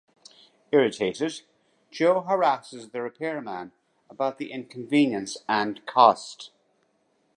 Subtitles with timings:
[0.71, 1.41] Irritated,
[1.91, 3.71] Joe harasses the repairman
[4.09, 6.49] about the inconvenience and cost.